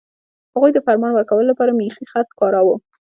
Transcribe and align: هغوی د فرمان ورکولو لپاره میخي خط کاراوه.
هغوی 0.53 0.71
د 0.73 0.79
فرمان 0.85 1.11
ورکولو 1.15 1.49
لپاره 1.51 1.71
میخي 1.79 2.05
خط 2.11 2.29
کاراوه. 2.39 2.75